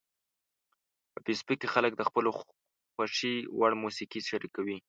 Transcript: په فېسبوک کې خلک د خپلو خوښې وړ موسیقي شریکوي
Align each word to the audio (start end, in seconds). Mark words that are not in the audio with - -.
په 1.13 1.19
فېسبوک 1.25 1.57
کې 1.61 1.67
خلک 1.73 1.91
د 1.95 2.01
خپلو 2.09 2.29
خوښې 2.97 3.35
وړ 3.59 3.71
موسیقي 3.83 4.21
شریکوي 4.29 4.77